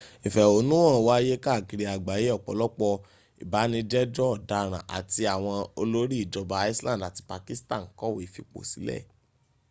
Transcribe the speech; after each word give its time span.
ìfẹ̀hónúhàn 0.27 1.03
wáyé 1.07 1.35
káàkiri 1.45 1.85
àgbáyé 1.93 2.27
ọ̀pọ̀lọpọ̀ 2.37 2.93
ìbánijẹ́jọ́ 3.43 4.27
ọ̀daràn 4.35 4.85
áti 4.97 5.21
àwọn 5.35 5.57
òlórí 5.81 6.15
ìjọba 6.23 6.55
iceland 6.71 7.01
àti 7.07 7.21
pakistan 7.31 7.83
kọ̀wé 7.99 8.23
fìposílè 8.33 8.97